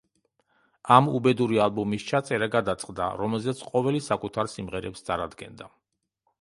[0.95, 5.73] ამ უბედური ალბომის ჩაწერა გადაწყდა, რომელზეც ყოველი საკუთარ სიმღერებს წარადგენდა.